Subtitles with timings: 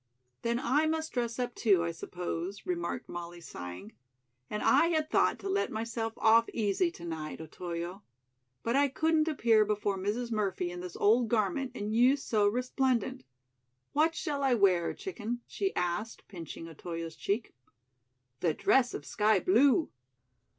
[0.41, 3.93] "Then I must dress up, too, I suppose," remarked Molly, sighing,
[4.49, 8.01] "and I had thought to let myself off easy to night, Otoyo.
[8.63, 10.31] But I couldn't appear before Mrs.
[10.31, 13.23] Murphy in this old garment and you so resplendent.
[13.93, 17.53] What shall I wear, chicken?" she asked, pinching Otoyo's cheek.
[18.39, 19.91] "The dress of sky blue."